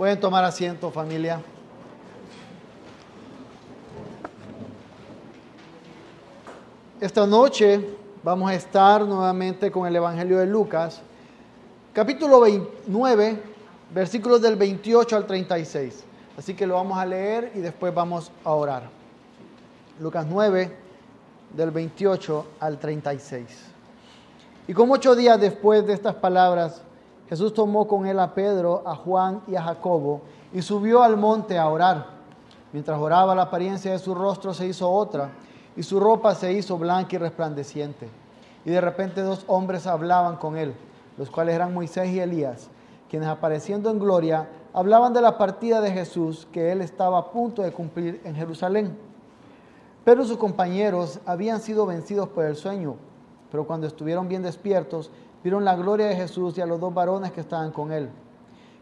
[0.00, 1.42] Pueden tomar asiento, familia.
[6.98, 7.86] Esta noche
[8.22, 11.02] vamos a estar nuevamente con el Evangelio de Lucas,
[11.92, 13.42] capítulo 29,
[13.92, 16.02] versículos del 28 al 36.
[16.38, 18.84] Así que lo vamos a leer y después vamos a orar.
[20.00, 20.78] Lucas 9,
[21.54, 23.44] del 28 al 36.
[24.66, 26.84] Y como ocho días después de estas palabras,
[27.30, 30.20] Jesús tomó con él a Pedro, a Juan y a Jacobo
[30.52, 32.06] y subió al monte a orar.
[32.72, 35.30] Mientras oraba, la apariencia de su rostro se hizo otra
[35.76, 38.08] y su ropa se hizo blanca y resplandeciente.
[38.64, 40.74] Y de repente dos hombres hablaban con él,
[41.16, 42.68] los cuales eran Moisés y Elías,
[43.08, 47.62] quienes apareciendo en gloria hablaban de la partida de Jesús que él estaba a punto
[47.62, 48.98] de cumplir en Jerusalén.
[50.02, 52.96] Pero sus compañeros habían sido vencidos por el sueño,
[53.52, 57.32] pero cuando estuvieron bien despiertos, vieron la gloria de Jesús y a los dos varones
[57.32, 58.10] que estaban con él.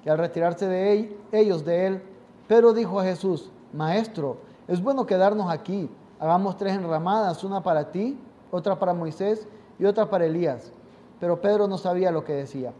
[0.05, 2.03] Y al retirarse de ellos de él,
[2.47, 5.91] Pedro dijo a Jesús, Maestro, es bueno quedarnos aquí.
[6.19, 8.19] Hagamos tres enramadas, una para ti,
[8.51, 9.47] otra para Moisés
[9.79, 10.73] y otra para Elías.
[11.21, 12.73] Pero Pedro no sabía lo que decía.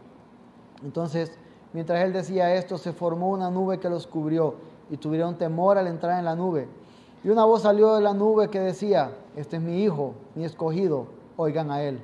[0.83, 1.31] Entonces,
[1.73, 4.55] mientras él decía esto, se formó una nube que los cubrió
[4.89, 6.67] y tuvieron temor al entrar en la nube.
[7.23, 11.07] Y una voz salió de la nube que decía, este es mi hijo, mi escogido,
[11.37, 12.01] oigan a él.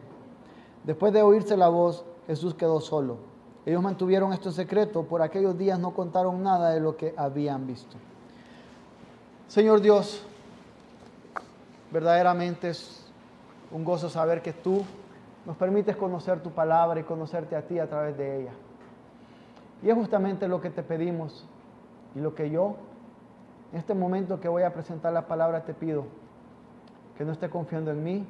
[0.86, 3.18] Después de oírse la voz, Jesús quedó solo.
[3.66, 7.66] Ellos mantuvieron esto en secreto, por aquellos días no contaron nada de lo que habían
[7.66, 7.98] visto.
[9.48, 10.24] Señor Dios,
[11.92, 13.04] verdaderamente es
[13.72, 14.84] un gozo saber que tú
[15.48, 18.52] nos permites conocer tu palabra y conocerte a ti a través de ella.
[19.82, 21.46] Y es justamente lo que te pedimos
[22.14, 22.76] y lo que yo,
[23.72, 26.06] en este momento que voy a presentar la palabra, te pido
[27.18, 28.28] que no esté confiando en mí,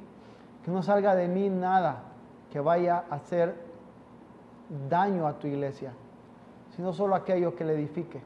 [0.63, 2.14] que no salga de mí nada
[2.55, 3.53] que vaya a hacer
[4.89, 5.91] daño a tu iglesia,
[6.73, 8.21] sino solo aquello que le edifique.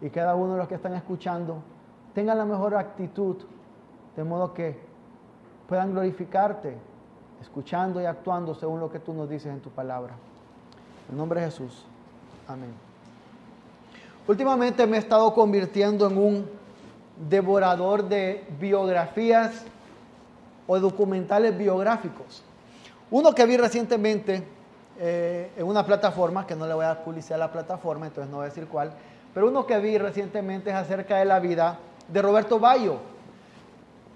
[0.00, 1.58] Y cada uno de los que están escuchando
[2.14, 3.36] tenga la mejor actitud,
[4.16, 4.78] de modo que
[5.68, 6.74] puedan glorificarte,
[7.42, 10.14] escuchando y actuando según lo que tú nos dices en tu palabra.
[11.10, 11.84] En nombre de Jesús.
[12.48, 12.72] Amén.
[14.26, 16.50] Últimamente me he estado convirtiendo en un
[17.28, 19.66] devorador de biografías
[20.66, 22.42] o documentales biográficos.
[23.10, 24.44] Uno que vi recientemente
[24.98, 28.30] eh, en una plataforma, que no le voy a dar publicidad a la plataforma, entonces
[28.30, 28.92] no voy a decir cuál,
[29.34, 32.98] pero uno que vi recientemente es acerca de la vida de Roberto Bayo.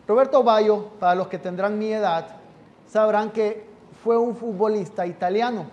[0.06, 2.26] Roberto Bayo, para los que tendrán mi edad,
[2.86, 3.66] sabrán que
[4.02, 5.64] fue un futbolista italiano.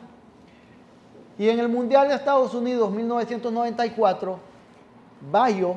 [1.38, 4.40] Y en el Mundial de Estados Unidos 1994,
[5.30, 5.76] Bayo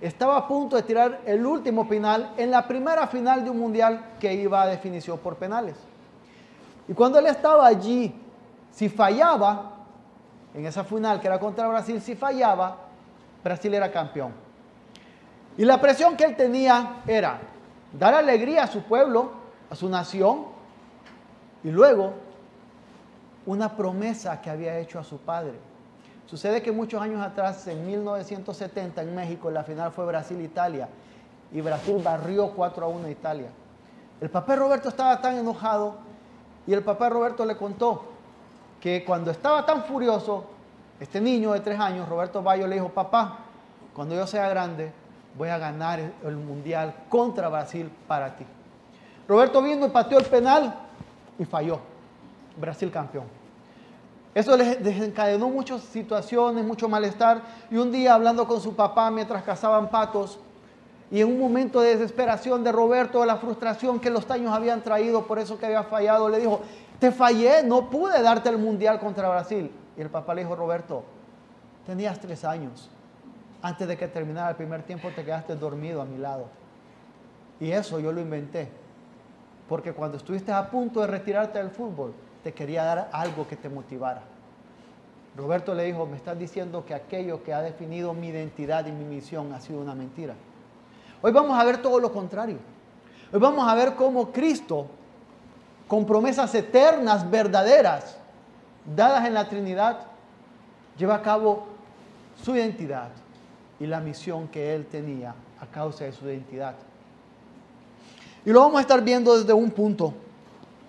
[0.00, 4.12] estaba a punto de tirar el último penal en la primera final de un Mundial
[4.20, 5.87] que iba a definición por penales.
[6.88, 8.14] Y cuando él estaba allí,
[8.72, 9.72] si fallaba,
[10.54, 12.76] en esa final que era contra Brasil, si fallaba,
[13.44, 14.32] Brasil era campeón.
[15.58, 17.38] Y la presión que él tenía era
[17.92, 19.32] dar alegría a su pueblo,
[19.70, 20.46] a su nación,
[21.62, 22.14] y luego
[23.44, 25.58] una promesa que había hecho a su padre.
[26.26, 30.88] Sucede que muchos años atrás, en 1970, en México, la final fue Brasil-Italia,
[31.52, 33.48] y Brasil barrió 4 a 1 a Italia.
[34.20, 36.07] El papá Roberto estaba tan enojado
[36.68, 38.04] y el papá Roberto le contó
[38.78, 40.44] que cuando estaba tan furioso,
[41.00, 43.38] este niño de tres años, Roberto Bayo, le dijo, papá,
[43.94, 44.92] cuando yo sea grande,
[45.38, 48.44] voy a ganar el mundial contra Brasil para ti.
[49.26, 50.74] Roberto vino y pateó el penal
[51.38, 51.80] y falló.
[52.54, 53.24] Brasil campeón.
[54.34, 57.40] Eso les desencadenó muchas situaciones, mucho malestar.
[57.70, 60.38] Y un día hablando con su papá mientras cazaban patos,
[61.10, 64.82] y en un momento de desesperación de Roberto, de la frustración que los años habían
[64.82, 66.60] traído por eso que había fallado, le dijo,
[66.98, 69.70] te fallé, no pude darte el mundial contra Brasil.
[69.96, 71.04] Y el papá le dijo, Roberto,
[71.86, 72.90] tenías tres años.
[73.62, 76.46] Antes de que terminara el primer tiempo te quedaste dormido a mi lado.
[77.58, 78.68] Y eso yo lo inventé.
[79.68, 82.12] Porque cuando estuviste a punto de retirarte del fútbol,
[82.44, 84.22] te quería dar algo que te motivara.
[85.36, 89.04] Roberto le dijo, me estás diciendo que aquello que ha definido mi identidad y mi
[89.04, 90.34] misión ha sido una mentira.
[91.20, 92.58] Hoy vamos a ver todo lo contrario.
[93.32, 94.86] Hoy vamos a ver cómo Cristo,
[95.88, 98.16] con promesas eternas, verdaderas,
[98.94, 99.98] dadas en la Trinidad,
[100.96, 101.66] lleva a cabo
[102.42, 103.08] su identidad
[103.80, 106.74] y la misión que Él tenía a causa de su identidad.
[108.44, 110.14] Y lo vamos a estar viendo desde un punto,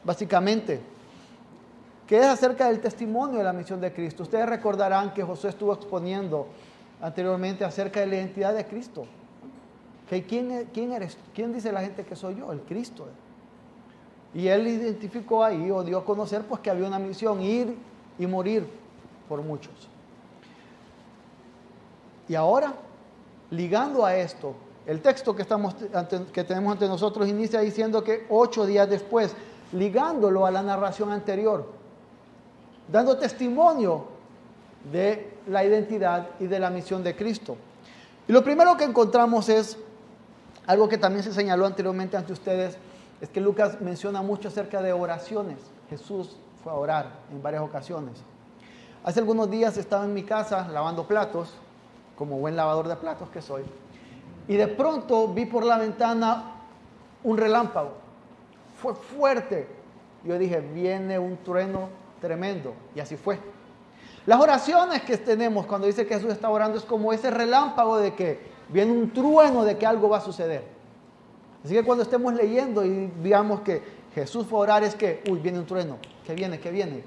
[0.03, 0.79] básicamente,
[2.05, 4.23] que es acerca del testimonio de la misión de Cristo.
[4.23, 6.47] Ustedes recordarán que José estuvo exponiendo
[7.01, 9.05] anteriormente acerca de la identidad de Cristo.
[10.09, 11.17] ¿Quién, quién, eres?
[11.35, 12.51] ¿Quién dice la gente que soy yo?
[12.51, 13.07] El Cristo.
[14.33, 17.75] Y él identificó ahí o dio a conocer pues que había una misión, ir
[18.17, 18.67] y morir
[19.27, 19.73] por muchos.
[22.27, 22.73] Y ahora,
[23.51, 25.75] ligando a esto, el texto que, estamos,
[26.33, 29.35] que tenemos ante nosotros inicia diciendo que ocho días después,
[29.73, 31.71] ligándolo a la narración anterior,
[32.91, 34.05] dando testimonio
[34.91, 37.55] de la identidad y de la misión de Cristo.
[38.27, 39.77] Y lo primero que encontramos es
[40.69, 42.77] algo que también se señaló anteriormente ante ustedes,
[43.19, 45.57] es que Lucas menciona mucho acerca de oraciones.
[45.89, 48.19] Jesús fue a orar en varias ocasiones.
[49.03, 51.55] Hace algunos días estaba en mi casa lavando platos,
[52.15, 53.63] como buen lavador de platos que soy,
[54.47, 56.51] y de pronto vi por la ventana
[57.23, 57.93] un relámpago.
[58.79, 59.67] Fue fuerte.
[60.23, 61.89] Yo dije, viene un trueno
[62.21, 62.75] tremendo.
[62.93, 63.39] Y así fue.
[64.27, 68.13] Las oraciones que tenemos cuando dice que Jesús está orando es como ese relámpago de
[68.13, 70.63] que viene un trueno de que algo va a suceder.
[71.63, 73.81] Así que cuando estemos leyendo y digamos que
[74.15, 77.03] Jesús fue a orar es que, uy, viene un trueno, que viene, que viene.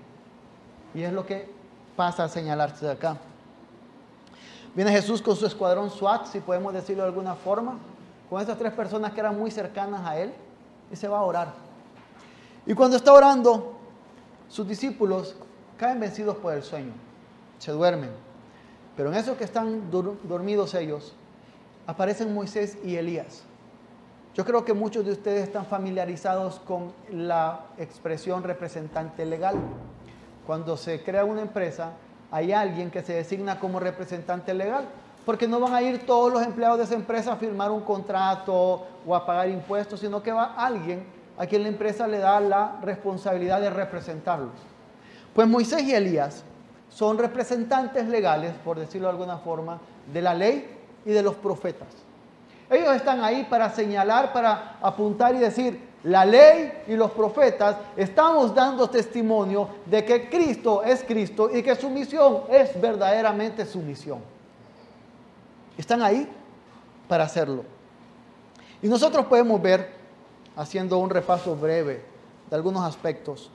[0.94, 1.49] Y es lo que
[1.97, 3.17] pasa a señalarse de acá.
[4.75, 7.79] Viene Jesús con su escuadrón SWAT, si podemos decirlo de alguna forma,
[8.31, 10.32] con esas tres personas que eran muy cercanas a él,
[10.91, 11.53] y se va a orar.
[12.67, 13.75] Y cuando está orando,
[14.49, 15.35] sus discípulos
[15.76, 16.93] caen vencidos por el sueño,
[17.59, 18.11] se duermen.
[18.97, 21.14] Pero en eso que están dormidos ellos,
[21.87, 23.44] aparecen Moisés y Elías.
[24.34, 29.56] Yo creo que muchos de ustedes están familiarizados con la expresión representante legal.
[30.46, 31.93] Cuando se crea una empresa,
[32.31, 34.88] hay alguien que se designa como representante legal,
[35.26, 38.87] porque no van a ir todos los empleados de esa empresa a firmar un contrato
[39.06, 41.05] o a pagar impuestos, sino que va alguien
[41.37, 44.55] a quien la empresa le da la responsabilidad de representarlos.
[45.35, 46.43] Pues Moisés y Elías
[46.88, 49.78] son representantes legales, por decirlo de alguna forma,
[50.12, 51.88] de la ley y de los profetas.
[52.70, 58.54] Ellos están ahí para señalar, para apuntar y decir, la ley y los profetas estamos
[58.54, 64.20] dando testimonio de que Cristo es Cristo y que su misión es verdaderamente su misión.
[65.76, 66.28] Están ahí
[67.08, 67.64] para hacerlo.
[68.82, 69.90] Y nosotros podemos ver,
[70.56, 72.02] haciendo un repaso breve
[72.50, 73.50] de algunos aspectos,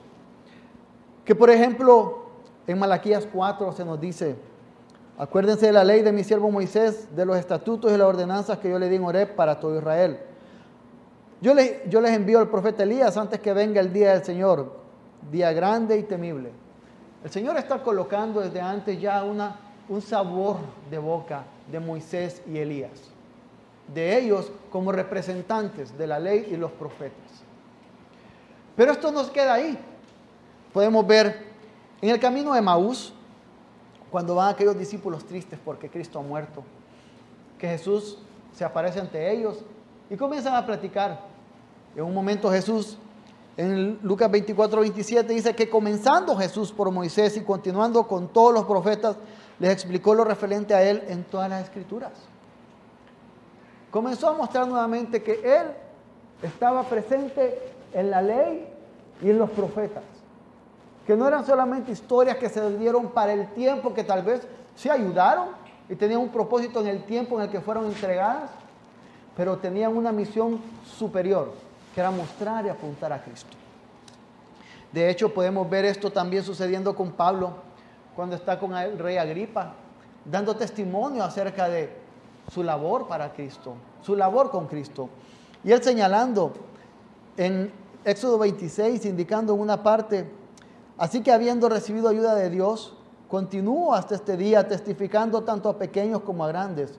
[1.24, 2.28] que por ejemplo
[2.66, 4.36] en Malaquías 4 se nos dice,
[5.18, 8.70] Acuérdense de la ley de mi siervo Moisés, de los estatutos y las ordenanzas que
[8.70, 10.20] yo le di en Oreb para todo Israel.
[11.40, 14.76] Yo les, yo les envío al profeta Elías antes que venga el día del Señor,
[15.28, 16.52] día grande y temible.
[17.24, 19.56] El Señor está colocando desde antes ya una,
[19.88, 23.10] un sabor de boca de Moisés y Elías,
[23.92, 27.42] de ellos como representantes de la ley y los profetas.
[28.76, 29.76] Pero esto nos queda ahí.
[30.72, 31.48] Podemos ver
[32.00, 33.12] en el camino de Maús,
[34.10, 36.62] cuando van aquellos discípulos tristes porque Cristo ha muerto,
[37.58, 38.18] que Jesús
[38.52, 39.58] se aparece ante ellos
[40.08, 41.20] y comienzan a platicar.
[41.94, 42.98] En un momento Jesús,
[43.56, 48.64] en Lucas 24, 27, dice que comenzando Jesús por Moisés y continuando con todos los
[48.64, 49.16] profetas,
[49.58, 52.12] les explicó lo referente a él en todas las escrituras.
[53.90, 55.66] Comenzó a mostrar nuevamente que él
[56.42, 57.58] estaba presente
[57.92, 58.68] en la ley
[59.22, 60.17] y en los profetas
[61.08, 64.46] que no eran solamente historias que se dieron para el tiempo, que tal vez
[64.76, 65.48] se ayudaron
[65.88, 68.50] y tenían un propósito en el tiempo en el que fueron entregadas,
[69.34, 71.54] pero tenían una misión superior,
[71.94, 73.56] que era mostrar y apuntar a Cristo.
[74.92, 77.52] De hecho, podemos ver esto también sucediendo con Pablo
[78.14, 79.72] cuando está con el rey Agripa,
[80.26, 81.90] dando testimonio acerca de
[82.52, 85.08] su labor para Cristo, su labor con Cristo.
[85.64, 86.52] Y él señalando
[87.38, 87.72] en
[88.04, 90.36] Éxodo 26, indicando en una parte,
[90.98, 92.94] Así que habiendo recibido ayuda de Dios,
[93.28, 96.98] continúo hasta este día testificando tanto a pequeños como a grandes,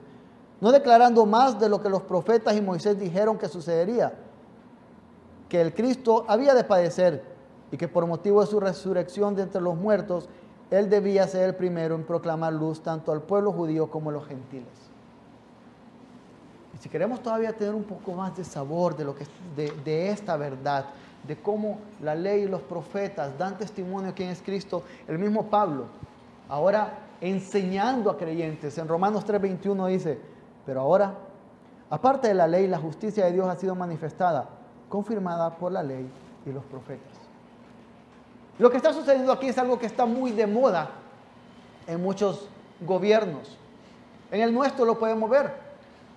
[0.60, 4.14] no declarando más de lo que los profetas y Moisés dijeron que sucedería,
[5.48, 7.24] que el Cristo había de padecer
[7.70, 10.28] y que por motivo de su resurrección de entre los muertos,
[10.70, 14.26] él debía ser el primero en proclamar luz tanto al pueblo judío como a los
[14.26, 14.68] gentiles.
[16.74, 19.26] Y si queremos todavía tener un poco más de sabor de, lo que,
[19.56, 20.86] de, de esta verdad,
[21.24, 25.46] de cómo la ley y los profetas dan testimonio de quién es Cristo, el mismo
[25.46, 25.86] Pablo,
[26.48, 30.18] ahora enseñando a creyentes, en Romanos 3:21 dice,
[30.64, 31.14] pero ahora,
[31.90, 34.48] aparte de la ley, la justicia de Dios ha sido manifestada,
[34.88, 36.08] confirmada por la ley
[36.46, 37.18] y los profetas.
[38.58, 40.90] Lo que está sucediendo aquí es algo que está muy de moda
[41.86, 42.48] en muchos
[42.80, 43.56] gobiernos.
[44.30, 45.52] En el nuestro lo podemos ver.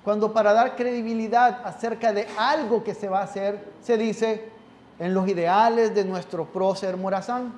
[0.04, 4.52] Cuando para dar credibilidad acerca de algo que se va a hacer, se dice,
[5.00, 7.54] en los ideales de nuestro prócer Morazán.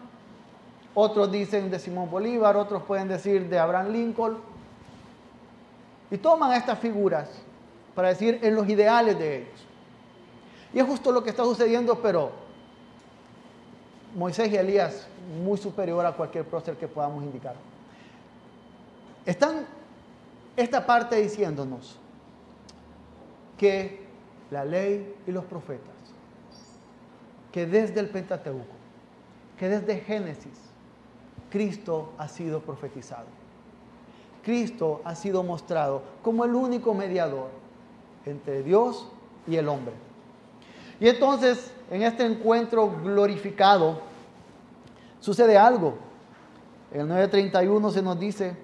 [0.94, 4.38] Otros dicen de Simón Bolívar, otros pueden decir de Abraham Lincoln.
[6.10, 7.30] Y toman estas figuras
[7.94, 9.66] para decir en los ideales de ellos.
[10.74, 12.32] Y es justo lo que está sucediendo, pero
[14.16, 15.08] Moisés y Elías
[15.44, 17.56] muy superior a cualquier prócer que podamos indicar.
[19.26, 19.66] Están
[20.56, 21.98] esta parte diciéndonos
[23.58, 24.06] que
[24.52, 25.95] la ley y los profetas,
[27.56, 28.76] que desde el Pentateuco,
[29.58, 30.60] que desde Génesis,
[31.50, 33.28] Cristo ha sido profetizado.
[34.44, 37.48] Cristo ha sido mostrado como el único mediador
[38.26, 39.08] entre Dios
[39.48, 39.94] y el hombre.
[41.00, 44.02] Y entonces, en este encuentro glorificado,
[45.22, 45.94] sucede algo.
[46.92, 48.58] En el 931 se nos dice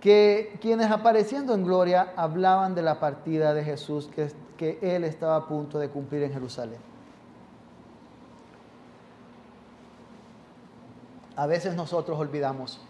[0.00, 5.34] que quienes apareciendo en gloria hablaban de la partida de Jesús que, que él estaba
[5.34, 6.87] a punto de cumplir en Jerusalén.
[11.38, 12.80] A veces nosotros olvidamos,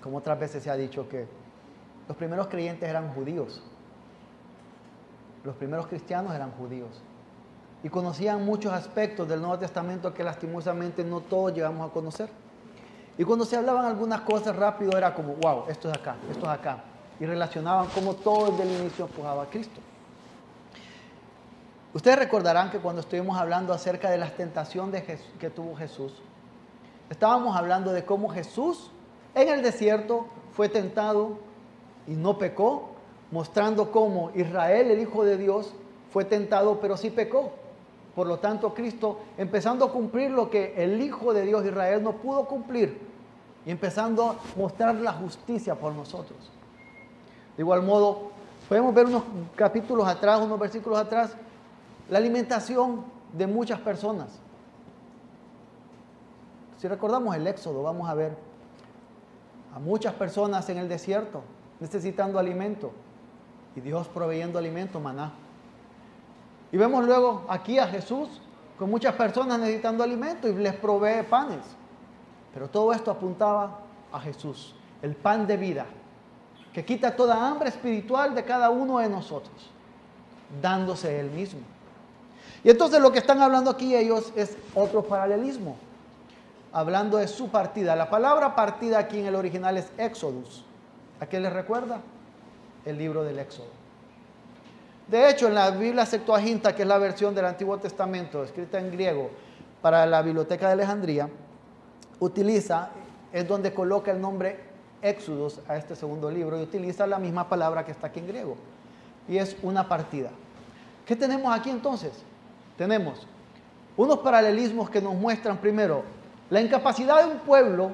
[0.00, 1.26] como otras veces se ha dicho, que
[2.06, 3.60] los primeros creyentes eran judíos.
[5.42, 7.02] Los primeros cristianos eran judíos.
[7.82, 12.28] Y conocían muchos aspectos del Nuevo Testamento que lastimosamente no todos llegamos a conocer.
[13.18, 16.50] Y cuando se hablaban algunas cosas rápido era como, wow, esto es acá, esto es
[16.50, 16.84] acá.
[17.18, 19.80] Y relacionaban como todo desde el inicio empujaba a Cristo.
[21.92, 25.02] Ustedes recordarán que cuando estuvimos hablando acerca de las tentaciones
[25.40, 26.22] que tuvo Jesús,
[27.10, 28.90] estábamos hablando de cómo Jesús
[29.34, 31.38] en el desierto fue tentado
[32.06, 32.90] y no pecó,
[33.30, 35.72] mostrando cómo Israel, el Hijo de Dios,
[36.10, 37.52] fue tentado pero sí pecó.
[38.14, 42.12] Por lo tanto, Cristo, empezando a cumplir lo que el Hijo de Dios Israel no
[42.12, 42.98] pudo cumplir,
[43.64, 46.38] y empezando a mostrar la justicia por nosotros.
[47.56, 48.30] De igual modo,
[48.68, 49.22] podemos ver unos
[49.54, 51.36] capítulos atrás, unos versículos atrás,
[52.08, 54.40] la alimentación de muchas personas.
[56.78, 58.36] Si recordamos el Éxodo, vamos a ver
[59.74, 61.42] a muchas personas en el desierto
[61.80, 62.92] necesitando alimento
[63.74, 65.32] y Dios proveyendo alimento, maná.
[66.70, 68.28] Y vemos luego aquí a Jesús
[68.78, 71.64] con muchas personas necesitando alimento y les provee panes.
[72.54, 73.80] Pero todo esto apuntaba
[74.12, 75.86] a Jesús, el pan de vida,
[76.72, 79.70] que quita toda hambre espiritual de cada uno de nosotros,
[80.62, 81.60] dándose él mismo.
[82.62, 85.76] Y entonces lo que están hablando aquí ellos es otro paralelismo,
[86.72, 87.96] hablando de su partida.
[87.96, 90.64] La palabra partida aquí en el original es Éxodus.
[91.20, 92.00] ¿A qué les recuerda?
[92.84, 93.68] El libro del Éxodo.
[95.08, 98.90] De hecho, en la Biblia Septuaginta, que es la versión del Antiguo Testamento escrita en
[98.90, 99.30] griego
[99.80, 101.28] para la Biblioteca de Alejandría,
[102.20, 102.90] utiliza,
[103.32, 104.68] es donde coloca el nombre
[105.00, 108.56] Éxodos a este segundo libro y utiliza la misma palabra que está aquí en griego.
[109.28, 110.30] Y es una partida.
[111.06, 112.12] ¿Qué tenemos aquí entonces?
[112.76, 113.26] Tenemos
[113.96, 116.02] unos paralelismos que nos muestran primero
[116.50, 117.92] la incapacidad de un pueblo,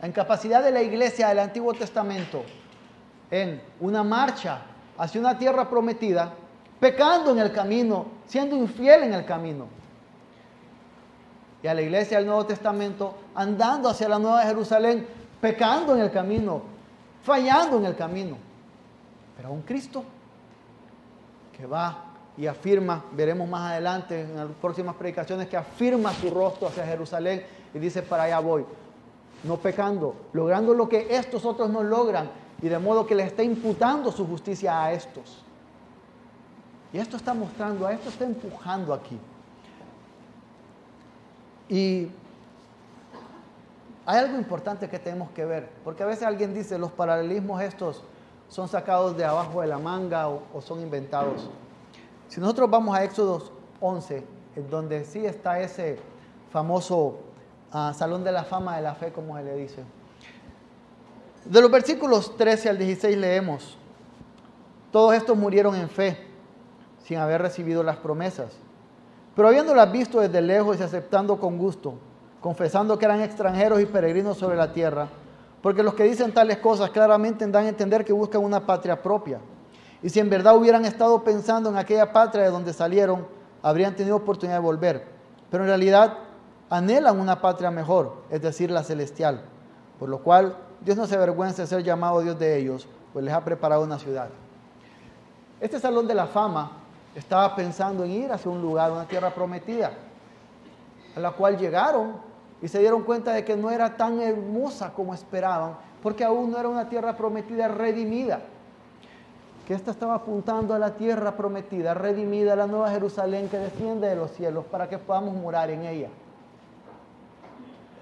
[0.00, 2.42] la incapacidad de la iglesia del Antiguo Testamento
[3.30, 4.62] en una marcha
[4.96, 6.32] hacia una tierra prometida,
[6.80, 9.66] pecando en el camino, siendo infiel en el camino
[11.62, 15.06] y a la iglesia del Nuevo Testamento andando hacia la Nueva Jerusalén,
[15.40, 16.62] pecando en el camino,
[17.22, 18.36] fallando en el camino.
[19.36, 20.04] Pero un Cristo
[21.56, 22.04] que va
[22.36, 27.42] y afirma, veremos más adelante en las próximas predicaciones, que afirma su rostro hacia Jerusalén
[27.74, 28.64] y dice, para allá voy,
[29.44, 33.42] no pecando, logrando lo que estos otros no logran, y de modo que le está
[33.42, 35.44] imputando su justicia a estos.
[36.92, 39.18] Y esto está mostrando, a esto está empujando aquí.
[41.68, 42.08] Y
[44.06, 48.02] hay algo importante que tenemos que ver, porque a veces alguien dice, los paralelismos estos
[48.48, 51.50] son sacados de abajo de la manga o, son inventados.
[52.28, 53.42] Si nosotros vamos a Éxodo
[53.80, 54.24] 11,
[54.56, 55.98] en donde sí está ese
[56.50, 57.18] famoso
[57.72, 59.84] ah, Salón de la Fama de la Fe, como se le dice.
[61.44, 63.78] De los versículos 13 al 16 leemos,
[64.90, 66.26] todos estos murieron en fe,
[67.04, 68.58] sin haber recibido las promesas
[69.38, 71.94] pero habiéndolas visto desde lejos y aceptando con gusto,
[72.40, 75.06] confesando que eran extranjeros y peregrinos sobre la tierra,
[75.62, 79.38] porque los que dicen tales cosas claramente dan a entender que buscan una patria propia.
[80.02, 83.28] Y si en verdad hubieran estado pensando en aquella patria de donde salieron,
[83.62, 85.06] habrían tenido oportunidad de volver.
[85.52, 86.18] Pero en realidad
[86.70, 89.42] anhelan una patria mejor, es decir, la celestial.
[89.98, 93.34] Por lo cual Dios no se avergüenza de ser llamado Dios de ellos, pues les
[93.34, 94.28] ha preparado una ciudad.
[95.60, 96.72] Este salón de la fama
[97.14, 99.92] estaba pensando en ir hacia un lugar, una tierra prometida,
[101.16, 102.12] a la cual llegaron
[102.62, 106.58] y se dieron cuenta de que no era tan hermosa como esperaban, porque aún no
[106.58, 108.40] era una tierra prometida redimida.
[109.66, 114.16] Que esta estaba apuntando a la tierra prometida, redimida, la nueva Jerusalén que desciende de
[114.16, 116.08] los cielos para que podamos morar en ella.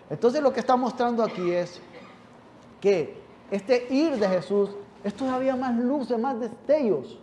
[0.08, 1.80] Entonces lo que está mostrando aquí es
[2.80, 3.16] que
[3.50, 4.70] este ir de Jesús
[5.02, 7.18] es todavía más luces, más destellos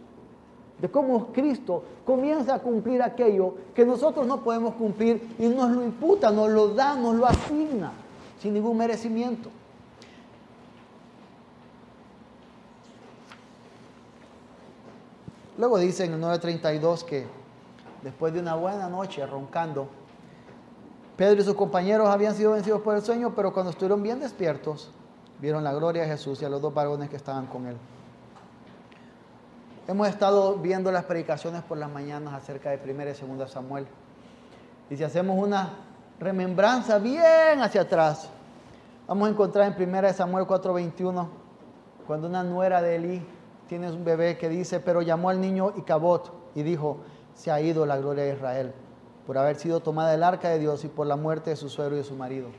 [0.79, 5.83] de cómo Cristo comienza a cumplir aquello que nosotros no podemos cumplir y nos lo
[5.83, 7.91] imputa, nos lo da, nos lo asigna
[8.41, 9.49] sin ningún merecimiento.
[15.57, 17.25] Luego dice en el 9.32 que
[18.01, 19.87] después de una buena noche roncando,
[21.17, 24.91] Pedro y sus compañeros habían sido vencidos por el sueño, pero cuando estuvieron bien despiertos,
[25.39, 27.77] vieron la gloria de Jesús y a los dos varones que estaban con él.
[29.87, 33.85] Hemos estado viendo las predicaciones por las mañanas acerca de 1 y 2 Samuel.
[34.89, 35.73] Y si hacemos una
[36.19, 38.29] remembranza bien hacia atrás,
[39.07, 41.27] vamos a encontrar en 1 Samuel 4:21,
[42.07, 43.25] cuando una nuera de Elí
[43.67, 46.97] tiene un bebé que dice, pero llamó al niño Icabot y dijo,
[47.35, 48.73] se ha ido la gloria de Israel
[49.25, 51.95] por haber sido tomada el arca de Dios y por la muerte de su suegro
[51.95, 52.49] y de su marido.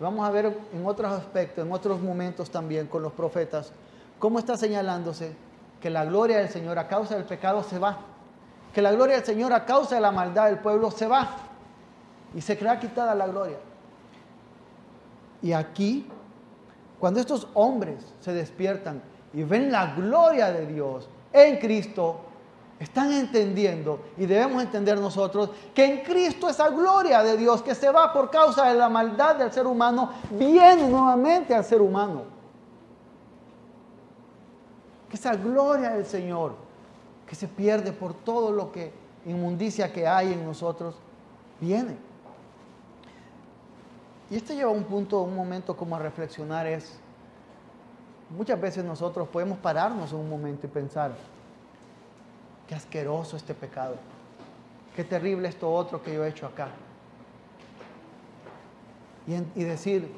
[0.00, 3.72] Vamos a ver en otros aspectos, en otros momentos también con los profetas,
[4.18, 5.34] cómo está señalándose
[5.80, 7.98] que la gloria del Señor a causa del pecado se va,
[8.72, 11.28] que la gloria del Señor a causa de la maldad del pueblo se va
[12.34, 13.58] y se crea quitada la gloria.
[15.42, 16.06] Y aquí,
[17.00, 19.02] cuando estos hombres se despiertan
[19.32, 22.20] y ven la gloria de Dios en Cristo,
[22.78, 27.90] están entendiendo y debemos entender nosotros que en Cristo esa gloria de Dios que se
[27.90, 32.22] va por causa de la maldad del ser humano viene nuevamente al ser humano.
[35.10, 36.54] Que esa gloria del Señor
[37.26, 38.92] que se pierde por todo lo que
[39.26, 40.94] inmundicia que hay en nosotros
[41.60, 41.96] viene.
[44.30, 46.98] Y esto lleva a un punto, un momento como a reflexionar es
[48.30, 51.12] muchas veces nosotros podemos pararnos un momento y pensar
[52.68, 53.96] Qué asqueroso este pecado.
[54.94, 56.68] Qué terrible esto otro que yo he hecho acá.
[59.26, 60.10] Y, decir,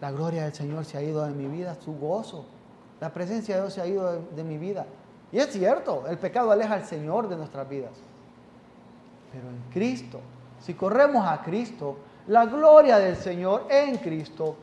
[0.00, 2.44] la gloria del Señor se ha ido de mi vida, su gozo.
[3.00, 4.86] La presencia de Dios se ha ido de, de mi vida.
[5.32, 7.92] Y es cierto, el pecado aleja al Señor de nuestras vidas.
[9.32, 10.20] Pero en Cristo,
[10.60, 11.96] si corremos a Cristo,
[12.28, 14.56] la gloria del Señor en Cristo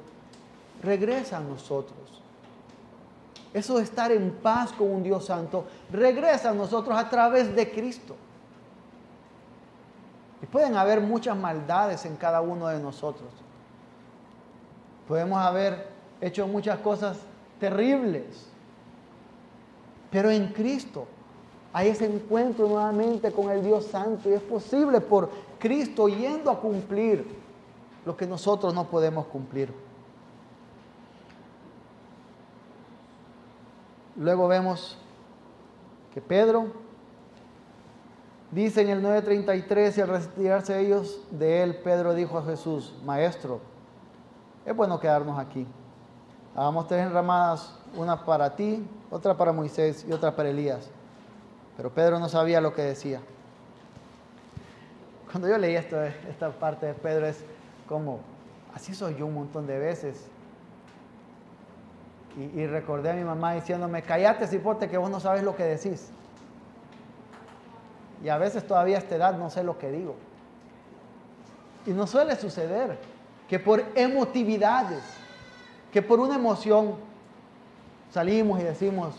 [0.81, 2.21] regresa a nosotros.
[3.57, 7.71] Eso de estar en paz con un Dios santo regresa a nosotros a través de
[7.71, 8.15] Cristo.
[10.43, 13.29] Y pueden haber muchas maldades en cada uno de nosotros.
[15.07, 15.87] Podemos haber
[16.21, 17.17] hecho muchas cosas
[17.59, 18.45] terribles.
[20.11, 21.07] Pero en Cristo
[21.73, 26.59] hay ese encuentro nuevamente con el Dios Santo y es posible por Cristo yendo a
[26.59, 27.25] cumplir
[28.05, 29.86] lo que nosotros no podemos cumplir.
[34.17, 34.97] Luego vemos
[36.13, 36.67] que Pedro
[38.51, 43.61] dice en el 9:33 y al retirarse ellos de él, Pedro dijo a Jesús, Maestro,
[44.65, 45.67] es bueno quedarnos aquí.
[46.55, 50.89] Hagamos tres enramadas, una para ti, otra para Moisés y otra para Elías.
[51.77, 53.21] Pero Pedro no sabía lo que decía.
[55.29, 57.43] Cuando yo leí esto, esta parte de Pedro es
[57.87, 58.19] como,
[58.73, 60.27] así soy yo un montón de veces.
[62.37, 66.11] Y, recordé a mi mamá diciéndome, cállate cipote que vos no sabes lo que decís.
[68.23, 70.15] Y a veces todavía a esta edad no sé lo que digo.
[71.87, 72.99] Y no suele suceder
[73.49, 75.01] que por emotividades,
[75.91, 76.95] que por una emoción
[78.11, 79.15] salimos y decimos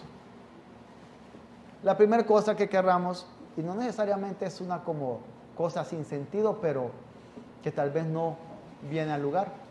[1.83, 3.27] la primera cosa que querramos,
[3.57, 5.21] y no necesariamente es una como
[5.57, 6.91] cosa sin sentido, pero
[7.63, 8.37] que tal vez no
[8.89, 9.68] viene al lugar.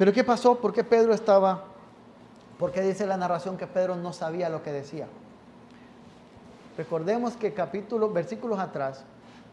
[0.00, 0.58] Pero ¿qué pasó?
[0.58, 1.64] ¿Por qué Pedro estaba?
[2.58, 5.06] ¿Por qué dice la narración que Pedro no sabía lo que decía?
[6.78, 9.04] Recordemos que capítulos, versículos atrás,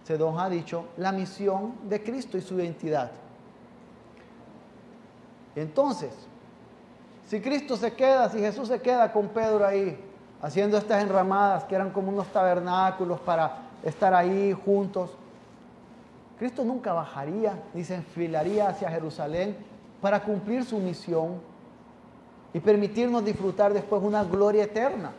[0.05, 3.11] se ha dicho la misión de Cristo y su identidad.
[5.53, 6.13] Entonces,
[7.25, 10.01] si Cristo se queda, si Jesús se queda con Pedro ahí,
[10.41, 15.11] haciendo estas enramadas que eran como unos tabernáculos para estar ahí juntos,
[16.39, 21.39] Cristo nunca bajaría ni se enfilaría hacia Jerusalén para cumplir su misión
[22.53, 25.11] y permitirnos disfrutar después una gloria eterna.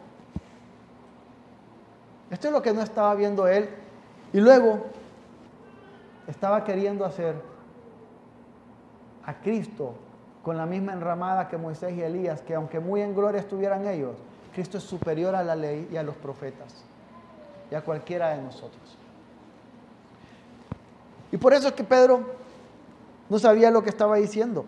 [2.30, 3.68] Esto es lo que no estaba viendo él.
[4.32, 4.84] Y luego
[6.26, 7.34] estaba queriendo hacer
[9.24, 9.94] a Cristo
[10.42, 14.16] con la misma enramada que Moisés y Elías, que aunque muy en gloria estuvieran ellos,
[14.54, 16.84] Cristo es superior a la ley y a los profetas
[17.70, 18.98] y a cualquiera de nosotros.
[21.30, 22.37] Y por eso es que Pedro
[23.28, 24.64] no sabía lo que estaba diciendo.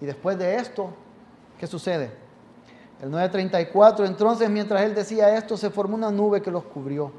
[0.00, 0.90] Y después de esto,
[1.58, 2.10] ¿qué sucede?
[3.00, 7.12] El 934, entonces mientras él decía esto, se formó una nube que los cubrió.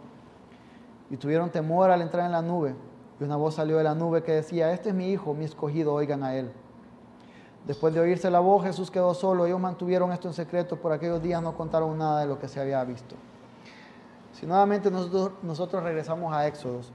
[1.10, 2.76] Y tuvieron temor al entrar en la nube.
[3.20, 5.94] Y una voz salió de la nube que decía, este es mi hijo, mi escogido,
[5.94, 6.52] oigan a él.
[7.66, 9.46] Después de oírse la voz, Jesús quedó solo.
[9.46, 10.78] Ellos mantuvieron esto en secreto.
[10.78, 13.16] Por aquellos días no contaron nada de lo que se había visto.
[14.34, 16.92] Si nuevamente nosotros, nosotros regresamos a Éxodos,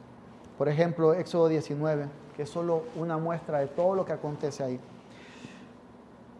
[0.62, 4.78] por ejemplo, Éxodo 19, que es solo una muestra de todo lo que acontece ahí.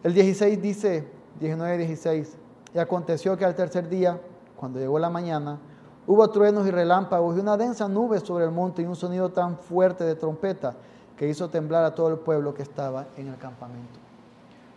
[0.01, 1.05] El 16 dice,
[1.41, 2.37] 19 16.
[2.73, 4.17] Y aconteció que al tercer día,
[4.55, 5.59] cuando llegó la mañana,
[6.07, 9.57] hubo truenos y relámpagos y una densa nube sobre el monte y un sonido tan
[9.57, 10.73] fuerte de trompeta
[11.17, 13.99] que hizo temblar a todo el pueblo que estaba en el campamento.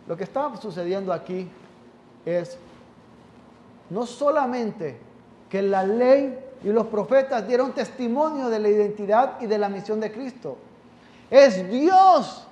[0.09, 1.49] Lo que estaba sucediendo aquí
[2.25, 2.57] es
[3.89, 4.99] no solamente
[5.47, 9.99] que la ley y los profetas dieron testimonio de la identidad y de la misión
[9.99, 10.57] de Cristo.
[11.29, 12.47] Es Dios,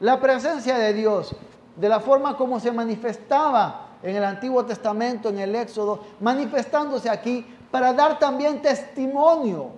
[0.00, 1.34] la presencia de Dios,
[1.76, 7.46] de la forma como se manifestaba en el Antiguo Testamento, en el Éxodo, manifestándose aquí
[7.70, 9.70] para dar también testimonio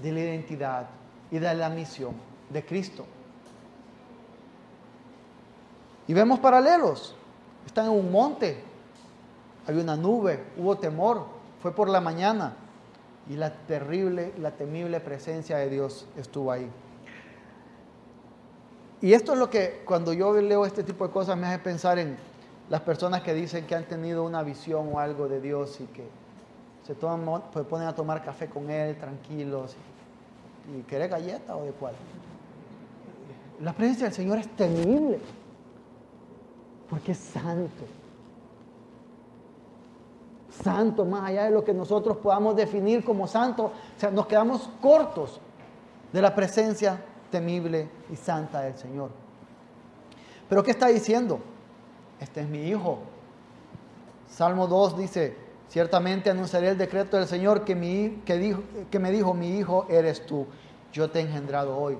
[0.00, 0.86] de la identidad
[1.30, 2.14] y de la misión
[2.48, 3.04] de Cristo.
[6.06, 7.14] Y vemos paralelos.
[7.66, 8.64] Están en un monte,
[9.66, 11.26] hay una nube, hubo temor,
[11.60, 12.54] fue por la mañana
[13.28, 16.68] y la terrible, la temible presencia de Dios estuvo ahí.
[19.00, 21.98] Y esto es lo que cuando yo leo este tipo de cosas me hace pensar
[21.98, 22.16] en
[22.68, 26.04] las personas que dicen que han tenido una visión o algo de Dios y que
[26.86, 29.76] se, toman, pues ponen a tomar café con Él tranquilos
[30.74, 31.94] y, y querer galleta o de cuál.
[33.60, 35.18] La presencia del Señor es temible
[36.88, 37.84] porque es santo
[40.62, 43.64] santo, más allá de lo que nosotros podamos definir como santo.
[43.66, 45.40] O sea, nos quedamos cortos
[46.12, 49.10] de la presencia temible y santa del Señor.
[50.48, 51.40] Pero ¿qué está diciendo?
[52.20, 52.98] Este es mi hijo.
[54.28, 55.36] Salmo 2 dice,
[55.68, 59.86] ciertamente anunciaré el decreto del Señor que, mi, que, dijo, que me dijo, mi hijo
[59.88, 60.46] eres tú,
[60.92, 61.98] yo te he engendrado hoy.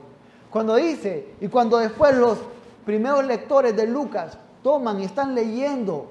[0.50, 2.38] Cuando dice, y cuando después los
[2.84, 6.06] primeros lectores de Lucas toman y están leyendo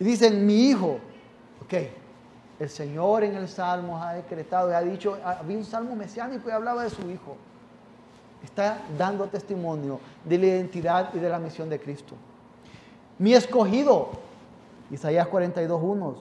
[0.00, 0.98] y dicen, mi hijo,
[1.64, 1.74] Ok,
[2.60, 6.52] el Señor en el Salmo ha decretado y ha dicho, había un salmo mesiánico y
[6.52, 7.36] hablaba de su Hijo.
[8.44, 12.14] Está dando testimonio de la identidad y de la misión de Cristo.
[13.18, 14.10] Mi escogido,
[14.90, 16.16] Isaías 42.1,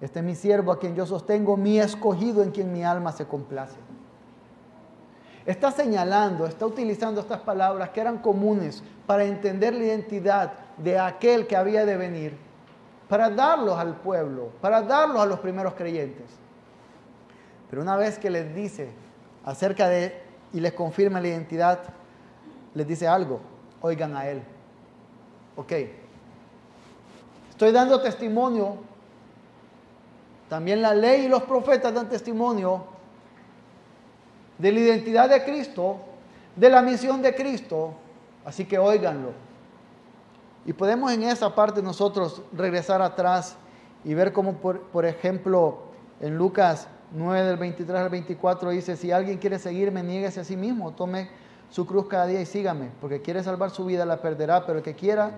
[0.00, 3.26] este es mi siervo a quien yo sostengo, mi escogido en quien mi alma se
[3.26, 3.76] complace.
[5.44, 11.46] Está señalando, está utilizando estas palabras que eran comunes para entender la identidad de aquel
[11.46, 12.45] que había de venir
[13.08, 16.26] para darlos al pueblo, para darlos a los primeros creyentes.
[17.70, 18.90] Pero una vez que les dice
[19.44, 21.80] acerca de y les confirma la identidad,
[22.74, 23.40] les dice algo,
[23.80, 24.42] oigan a Él.
[25.56, 25.72] Ok,
[27.50, 28.76] estoy dando testimonio,
[30.48, 32.84] también la ley y los profetas dan testimonio
[34.58, 35.98] de la identidad de Cristo,
[36.54, 37.94] de la misión de Cristo,
[38.44, 39.32] así que oiganlo.
[40.66, 43.56] Y podemos en esa parte nosotros regresar atrás
[44.04, 45.78] y ver cómo, por, ejemplo,
[46.20, 50.56] en Lucas 9 del 23 al 24 dice, si alguien quiere seguirme, niéguese a sí
[50.56, 51.28] mismo, tome
[51.70, 54.84] su cruz cada día y sígame, porque quiere salvar su vida, la perderá, pero el
[54.84, 55.30] que quiera,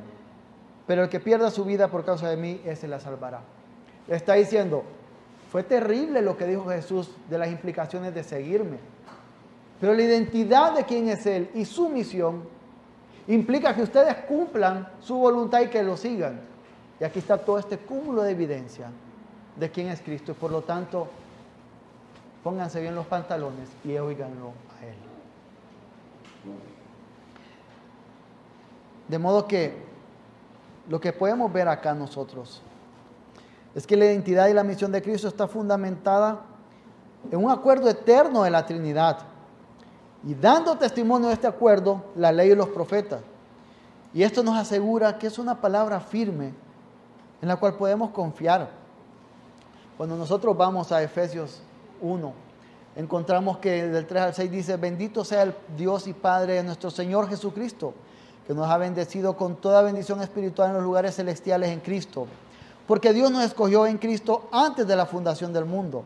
[0.86, 3.42] pero el que pierda su vida por causa de mí, ese la salvará.
[4.08, 4.82] está diciendo,
[5.52, 8.78] fue terrible lo que dijo Jesús de las implicaciones de seguirme,
[9.78, 12.57] pero la identidad de quién es Él y su misión
[13.28, 16.40] implica que ustedes cumplan su voluntad y que lo sigan.
[17.00, 18.90] Y aquí está todo este cúmulo de evidencia
[19.56, 20.32] de quién es Cristo.
[20.32, 21.08] Y por lo tanto,
[22.42, 24.94] pónganse bien los pantalones y oíganlo a Él.
[29.06, 29.86] De modo que
[30.88, 32.62] lo que podemos ver acá nosotros
[33.74, 36.40] es que la identidad y la misión de Cristo está fundamentada
[37.30, 39.18] en un acuerdo eterno de la Trinidad
[40.24, 43.20] y dando testimonio de este acuerdo, la ley y los profetas.
[44.12, 46.52] Y esto nos asegura que es una palabra firme
[47.40, 48.68] en la cual podemos confiar.
[49.96, 51.60] Cuando nosotros vamos a Efesios
[52.00, 52.32] 1,
[52.96, 56.90] encontramos que del 3 al 6 dice, bendito sea el Dios y Padre de nuestro
[56.90, 57.94] Señor Jesucristo,
[58.46, 62.26] que nos ha bendecido con toda bendición espiritual en los lugares celestiales en Cristo.
[62.86, 66.04] Porque Dios nos escogió en Cristo antes de la fundación del mundo,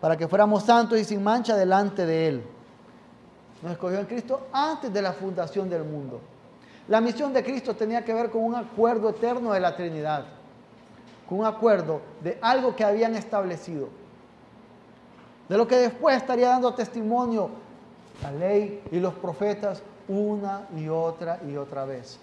[0.00, 2.53] para que fuéramos santos y sin mancha delante de Él
[3.64, 6.20] nos escogió en Cristo antes de la fundación del mundo.
[6.86, 10.26] La misión de Cristo tenía que ver con un acuerdo eterno de la Trinidad,
[11.26, 13.88] con un acuerdo de algo que habían establecido,
[15.48, 17.48] de lo que después estaría dando testimonio
[18.22, 22.18] la ley y los profetas una y otra y otra vez.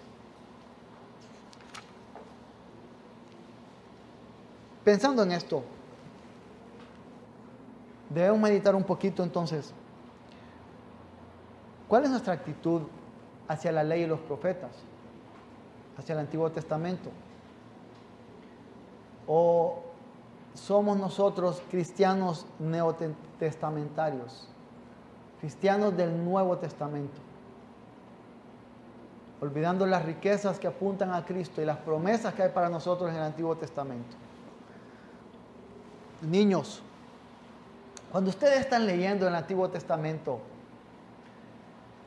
[4.83, 5.63] Pensando en esto,
[8.11, 9.73] debemos meditar un poquito entonces
[11.91, 12.83] ¿Cuál es nuestra actitud
[13.49, 14.71] hacia la ley y los profetas?
[15.97, 17.09] Hacia el Antiguo Testamento.
[19.27, 19.83] ¿O
[20.53, 24.47] somos nosotros cristianos neotestamentarios?
[25.41, 27.19] Cristianos del Nuevo Testamento.
[29.41, 33.17] olvidando las riquezas que apuntan a Cristo y las promesas que hay para nosotros en
[33.17, 34.15] el Antiguo Testamento.
[36.21, 36.81] Niños,
[38.13, 40.39] cuando ustedes están leyendo el Antiguo Testamento,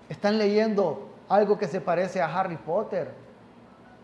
[0.09, 3.11] están leyendo algo que se parece a Harry Potter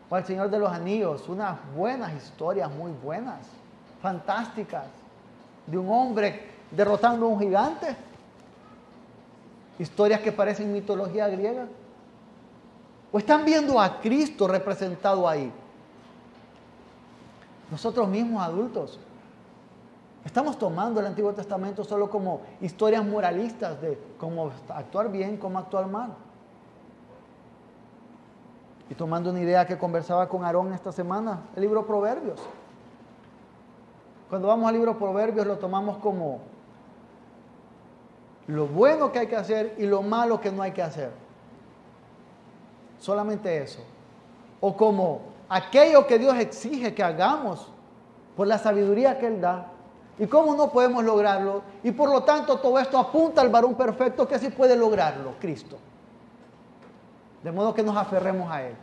[0.08, 3.46] o al Señor de los Anillos, unas buenas historias, muy buenas,
[4.02, 4.86] fantásticas,
[5.66, 7.96] de un hombre derrotando a un gigante.
[9.78, 11.66] Historias que parecen mitología griega.
[13.12, 15.52] ¿O están viendo a Cristo representado ahí?
[17.70, 18.98] Nosotros mismos adultos
[20.24, 25.86] estamos tomando el Antiguo Testamento solo como historias moralistas de cómo actuar bien, cómo actuar
[25.86, 26.14] mal.
[28.88, 32.40] Y tomando una idea que conversaba con Aarón esta semana, el libro Proverbios.
[34.28, 36.40] Cuando vamos al libro Proverbios lo tomamos como
[38.46, 41.12] lo bueno que hay que hacer y lo malo que no hay que hacer.
[42.98, 43.80] Solamente eso.
[44.60, 47.70] O como aquello que Dios exige que hagamos
[48.36, 49.66] por la sabiduría que Él da.
[50.18, 51.62] Y cómo no podemos lograrlo.
[51.82, 55.78] Y por lo tanto todo esto apunta al varón perfecto que sí puede lograrlo, Cristo.
[57.42, 58.74] De modo que nos aferremos a Él.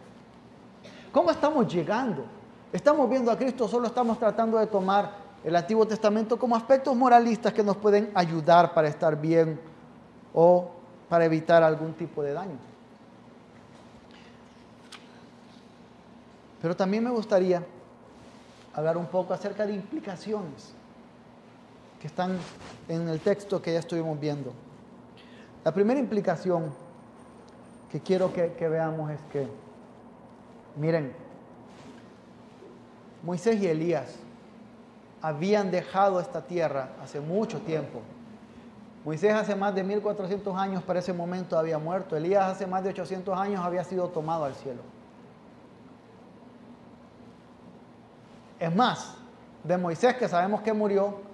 [1.11, 2.25] ¿Cómo estamos llegando?
[2.73, 5.11] Estamos viendo a Cristo, solo estamos tratando de tomar
[5.43, 9.59] el Antiguo Testamento como aspectos moralistas que nos pueden ayudar para estar bien
[10.33, 10.71] o
[11.07, 12.57] para evitar algún tipo de daño.
[16.61, 17.63] Pero también me gustaría
[18.73, 20.73] hablar un poco acerca de implicaciones
[21.99, 22.38] que están
[22.88, 24.53] en el texto que ya estuvimos viendo.
[25.63, 26.71] La primera implicación
[27.91, 29.47] que quiero que, veamos es que,
[30.75, 31.13] miren,
[33.23, 34.15] Moisés y Elías
[35.21, 38.01] habían dejado esta tierra hace mucho tiempo.
[39.03, 42.15] Moisés hace más de 1400 años para ese momento había muerto.
[42.15, 44.81] Elías hace más de 800 años había sido tomado al cielo.
[48.60, 49.15] Es más,
[49.63, 51.26] de Moisés que sabemos que murió,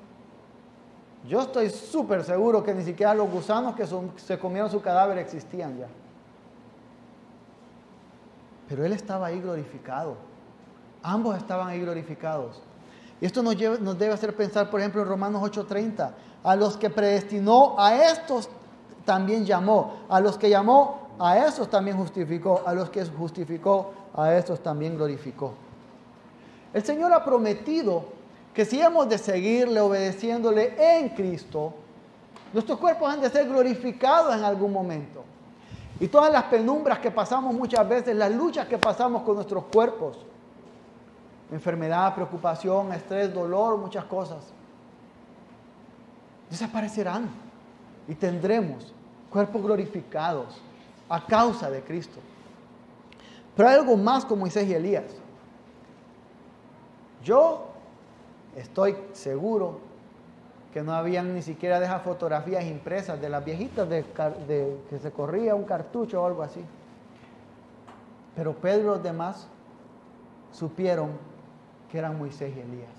[1.27, 3.86] yo estoy súper seguro que ni siquiera los gusanos que
[4.17, 5.88] se comieron su cadáver existían ya.
[8.67, 10.15] Pero él estaba ahí glorificado.
[11.01, 12.62] Ambos estaban ahí glorificados.
[13.21, 16.12] Y esto nos, nos debe hacer pensar, por ejemplo, en Romanos 8:30.
[16.43, 18.49] A los que predestinó, a estos
[19.05, 19.99] también llamó.
[20.09, 22.63] A los que llamó, a esos también justificó.
[22.65, 25.53] A los que justificó, a estos también glorificó.
[26.73, 28.05] El Señor ha prometido
[28.54, 31.74] que si hemos de seguirle obedeciéndole en Cristo,
[32.54, 35.24] nuestros cuerpos han de ser glorificados en algún momento.
[36.00, 40.18] Y todas las penumbras que pasamos muchas veces, las luchas que pasamos con nuestros cuerpos,
[41.52, 44.44] enfermedad, preocupación, estrés, dolor, muchas cosas,
[46.50, 47.30] desaparecerán
[48.08, 48.94] y tendremos
[49.32, 50.62] cuerpos glorificados
[51.10, 52.20] a causa de Cristo.
[53.56, 55.06] Pero hay algo más con Moisés y Elías.
[57.24, 57.72] Yo
[58.56, 59.80] estoy seguro
[60.74, 64.04] que no habían ni siquiera de esas fotografías impresas de las viejitas de,
[64.89, 66.63] que se corría un cartucho o algo así.
[68.36, 69.48] Pero Pedro y los demás
[70.52, 71.12] supieron
[71.92, 72.89] que eran Moisés y Elías.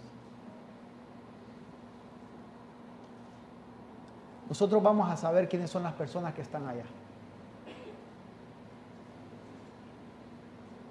[4.49, 6.85] Nosotros vamos a saber quiénes son las personas que están allá.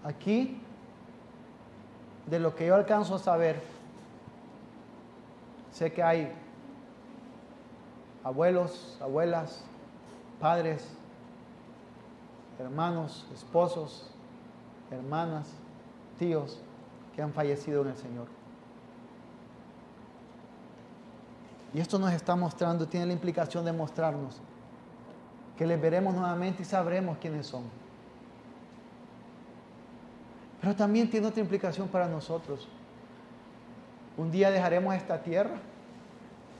[0.03, 0.59] Aquí
[2.25, 3.61] de lo que yo alcanzo a saber,
[5.73, 6.31] sé que hay
[8.23, 9.61] abuelos, abuelas,
[10.39, 10.87] padres,
[12.59, 14.09] hermanos, esposos,
[14.91, 15.49] hermanas,
[16.17, 16.59] tíos
[17.15, 18.27] que han fallecido en el Señor.
[21.73, 24.39] Y esto nos está mostrando, tiene la implicación de mostrarnos
[25.57, 27.63] que les veremos nuevamente y sabremos quiénes son.
[30.61, 32.69] Pero también tiene otra implicación para nosotros.
[34.17, 35.55] Un día dejaremos esta tierra,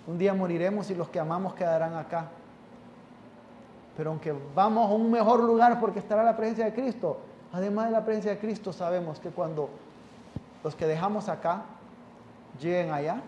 [0.08, 2.28] un día moriremos y los que amamos quedarán acá.
[3.96, 7.20] Pero aunque vamos a un mejor lugar porque estará la presencia de Cristo,
[7.52, 9.70] además de la presencia de Cristo sabemos que cuando
[10.64, 11.64] los que dejamos acá
[12.60, 13.22] lleguen allá,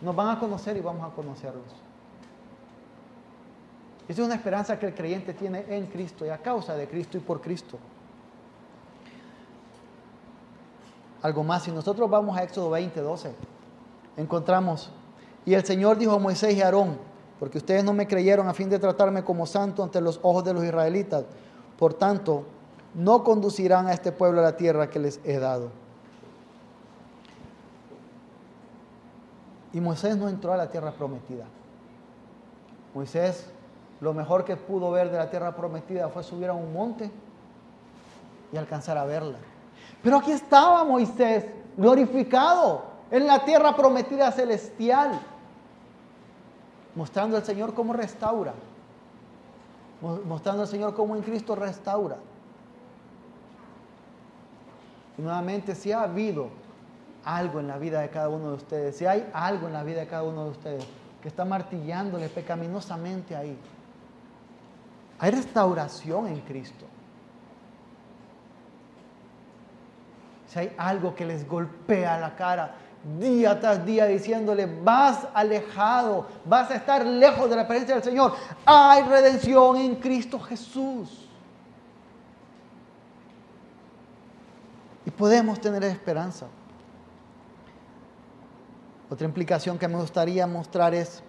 [0.00, 1.82] nos van a conocer y vamos a conocerlos.
[4.08, 7.16] Esa es una esperanza que el creyente tiene en Cristo y a causa de Cristo
[7.16, 7.78] y por Cristo.
[11.22, 11.62] Algo más.
[11.62, 13.34] Si nosotros vamos a Éxodo 20, 12,
[14.16, 14.90] encontramos,
[15.44, 16.98] y el Señor dijo a Moisés y Aarón,
[17.38, 20.54] porque ustedes no me creyeron a fin de tratarme como santo ante los ojos de
[20.54, 21.24] los israelitas,
[21.78, 22.44] por tanto,
[22.94, 25.70] no conducirán a este pueblo a la tierra que les he dado.
[29.72, 31.46] Y Moisés no entró a la tierra prometida.
[32.94, 33.50] Moisés
[34.02, 37.10] lo mejor que pudo ver de la tierra prometida fue subir a un monte
[38.52, 39.38] y alcanzar a verla.
[40.02, 45.20] Pero aquí estaba Moisés, glorificado, en la tierra prometida celestial,
[46.94, 48.54] mostrando al Señor cómo restaura,
[50.26, 52.16] mostrando al Señor cómo en Cristo restaura.
[55.18, 56.48] Y nuevamente, si ha habido
[57.24, 60.00] algo en la vida de cada uno de ustedes, si hay algo en la vida
[60.00, 60.86] de cada uno de ustedes
[61.20, 63.56] que está martillándole pecaminosamente ahí,
[65.18, 66.86] hay restauración en Cristo.
[70.52, 72.74] Si hay algo que les golpea la cara
[73.18, 78.34] día tras día diciéndole, vas alejado, vas a estar lejos de la presencia del Señor,
[78.66, 81.26] hay redención en Cristo Jesús.
[85.06, 86.46] Y podemos tener esperanza.
[89.08, 91.22] Otra implicación que me gustaría mostrar es,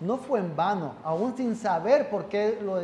[0.00, 2.80] no fue en vano, aún sin saber por qué lo,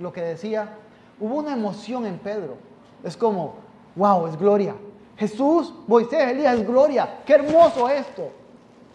[0.00, 0.78] lo que decía,
[1.20, 2.56] hubo una emoción en Pedro.
[3.04, 3.63] Es como,
[3.96, 4.74] wow, es gloria.
[5.16, 7.22] Jesús, Moisés, Elías, es gloria.
[7.24, 8.30] Qué hermoso esto.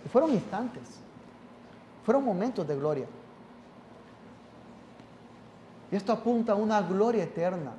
[0.05, 0.99] Y fueron instantes,
[2.03, 3.05] fueron momentos de gloria.
[5.91, 7.71] Y esto apunta a una gloria eterna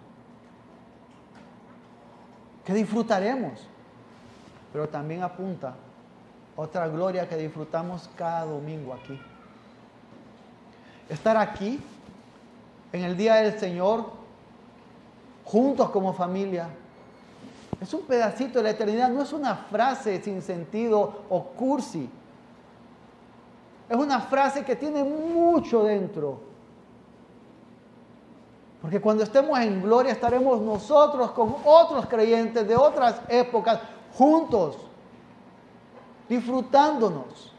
[2.64, 3.60] que disfrutaremos,
[4.72, 5.74] pero también apunta
[6.56, 9.18] otra gloria que disfrutamos cada domingo aquí.
[11.08, 11.80] Estar aquí
[12.92, 14.10] en el día del Señor,
[15.44, 16.68] juntos como familia,
[17.80, 22.10] es un pedacito de la eternidad, no es una frase sin sentido o cursi.
[23.88, 26.40] Es una frase que tiene mucho dentro.
[28.82, 33.80] Porque cuando estemos en gloria estaremos nosotros con otros creyentes de otras épocas
[34.12, 34.76] juntos,
[36.28, 37.52] disfrutándonos.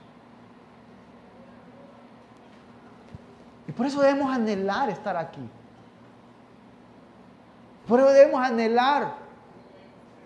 [3.67, 5.47] Y por eso debemos anhelar estar aquí.
[7.87, 9.20] Por eso debemos anhelar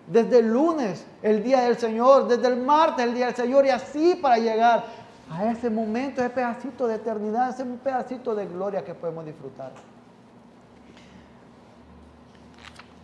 [0.06, 3.70] desde el lunes, el día del Señor, desde el martes, el día del Señor, y
[3.70, 4.84] así para llegar
[5.30, 9.72] a ese momento, ese pedacito de eternidad, ese pedacito de gloria que podemos disfrutar.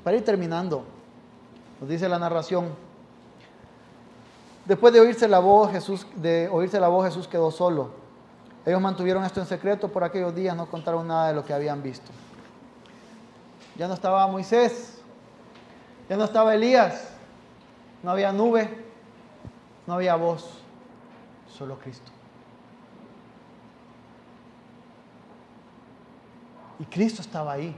[0.05, 0.85] Para ir terminando,
[1.81, 2.69] nos dice la narración,
[4.65, 7.91] después de oírse la voz, Jesús, de oírse la voz, Jesús quedó solo.
[8.65, 11.83] Ellos mantuvieron esto en secreto por aquellos días, no contaron nada de lo que habían
[11.83, 12.13] visto.
[13.77, 14.92] Ya no estaba Moisés,
[16.09, 17.09] ya no estaba Elías,
[18.03, 18.69] no había nube,
[19.87, 20.61] no había voz,
[21.49, 22.11] solo Cristo.
[26.79, 27.75] Y Cristo estaba ahí.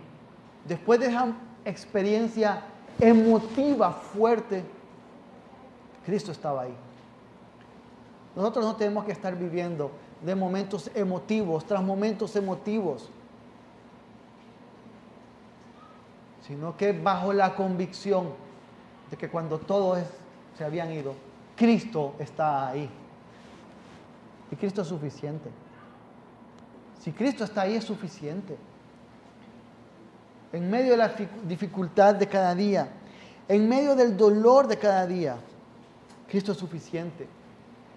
[0.66, 1.32] Después de esa
[1.64, 2.62] experiencia
[3.00, 4.64] emotiva fuerte,
[6.04, 6.74] Cristo estaba ahí.
[8.34, 9.90] Nosotros no tenemos que estar viviendo
[10.22, 13.08] de momentos emotivos tras momentos emotivos.
[16.46, 18.28] Sino que bajo la convicción
[19.10, 20.00] de que cuando todos
[20.56, 21.14] se habían ido,
[21.56, 22.88] Cristo está ahí.
[24.50, 25.50] Y Cristo es suficiente.
[27.00, 28.56] Si Cristo está ahí es suficiente.
[30.52, 31.14] En medio de la
[31.48, 32.88] dificultad de cada día,
[33.48, 35.36] en medio del dolor de cada día,
[36.28, 37.26] Cristo es suficiente.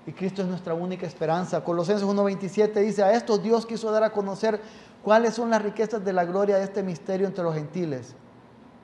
[0.06, 1.64] Y Cristo es nuestra única esperanza.
[1.64, 4.62] Colosenses 1.27 dice, a estos Dios quiso dar a conocer
[5.04, 8.16] cuáles son las riquezas de la gloria de este misterio entre los gentiles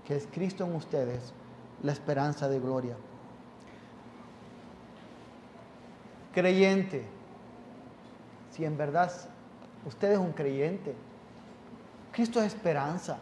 [0.06, 1.34] que es Cristo en ustedes,
[1.82, 2.96] la esperanza de gloria.
[6.34, 7.06] Creyente,
[8.52, 9.12] si en verdad
[9.86, 10.96] usted es un creyente,
[12.12, 13.18] Cristo es esperanza.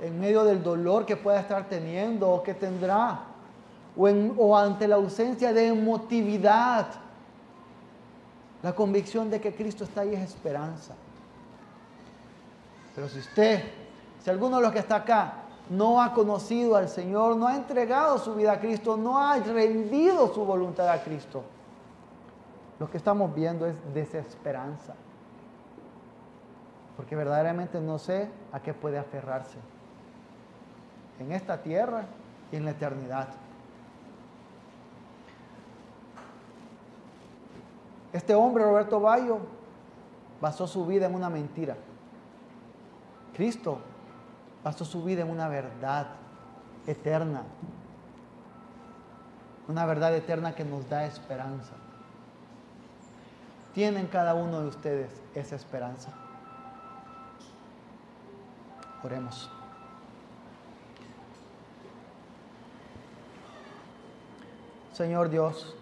[0.00, 3.20] En medio del dolor que pueda estar teniendo o que tendrá,
[3.96, 6.88] o, ante la ausencia de emotividad,
[8.62, 10.94] la convicción de que Cristo está ahí es esperanza.
[12.94, 13.64] Pero si usted,
[14.22, 15.34] si alguno de los que está acá
[15.70, 20.32] no ha conocido al Señor, no ha entregado su vida a Cristo, no ha rendido
[20.32, 21.42] su voluntad a Cristo,
[22.78, 24.94] lo que estamos viendo es desesperanza.
[26.96, 29.58] Porque verdaderamente no sé a qué puede aferrarse.
[31.18, 32.04] En esta tierra
[32.52, 33.28] y en la eternidad.
[38.12, 39.38] Este hombre, Roberto Bayo,
[40.40, 41.76] basó su vida en una mentira.
[43.34, 43.78] Cristo
[44.62, 46.06] pasó su vida en una verdad
[46.86, 47.42] eterna.
[49.68, 51.72] Una verdad eterna que nos da esperanza.
[53.74, 56.10] Tienen cada uno de ustedes esa esperanza.
[59.02, 59.50] Oremos.
[64.92, 65.74] Señor Dios,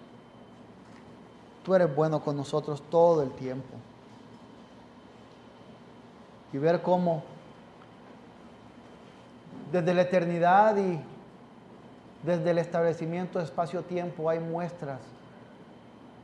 [1.63, 3.75] tú eres bueno con nosotros todo el tiempo.
[6.53, 7.23] Y ver cómo
[9.73, 11.01] Desde la eternidad y
[12.23, 15.01] desde el establecimiento de espacio-tiempo hay muestras,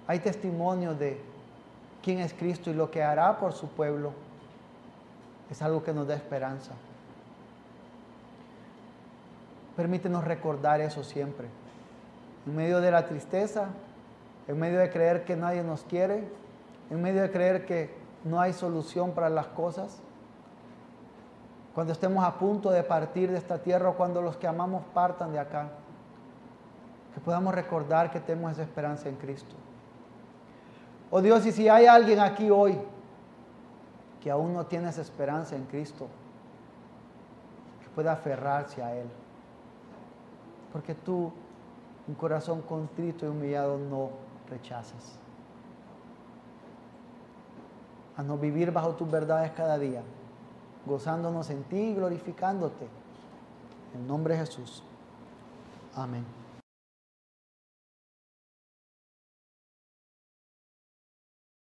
[0.06, 1.18] hay testimonios de
[2.02, 4.12] quién es Cristo y lo que hará por su pueblo.
[5.50, 6.72] Es algo que nos da esperanza.
[9.76, 11.46] Permítenos recordar eso siempre.
[12.46, 13.68] En medio de la tristeza,
[14.46, 16.28] en medio de creer que nadie nos quiere,
[16.90, 17.94] en medio de creer que
[18.24, 20.00] no hay solución para las cosas,
[21.78, 25.30] cuando estemos a punto de partir de esta tierra o cuando los que amamos partan
[25.30, 25.68] de acá,
[27.14, 29.54] que podamos recordar que tenemos esa esperanza en Cristo.
[31.08, 32.76] Oh Dios, y si hay alguien aquí hoy
[34.20, 36.08] que aún no tiene esa esperanza en Cristo,
[37.80, 39.06] que pueda aferrarse a Él.
[40.72, 41.32] Porque tú,
[42.08, 44.10] un corazón contrito y humillado, no
[44.50, 45.16] rechazas.
[48.16, 50.02] A no vivir bajo tus verdades cada día,
[50.88, 52.88] gozándonos en ti y glorificándote.
[53.94, 54.82] En nombre de Jesús.
[55.94, 56.37] Amén.